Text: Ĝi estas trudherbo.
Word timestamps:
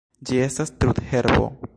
Ĝi 0.29 0.39
estas 0.45 0.73
trudherbo. 0.83 1.49